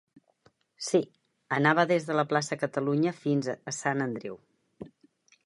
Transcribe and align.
Sí, 0.85 1.01
anava 1.57 1.85
des 1.91 2.07
de 2.07 2.25
plaça 2.33 2.59
Catalunya 2.63 3.15
fins 3.21 3.53
a 3.55 3.79
Sant 3.83 4.05
Andreu. 4.09 4.41